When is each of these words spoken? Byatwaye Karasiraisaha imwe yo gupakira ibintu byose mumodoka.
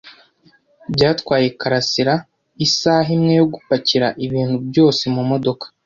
Byatwaye 0.93 1.47
Karasiraisaha 1.59 3.09
imwe 3.17 3.33
yo 3.39 3.45
gupakira 3.53 4.07
ibintu 4.25 4.57
byose 4.69 5.03
mumodoka. 5.15 5.65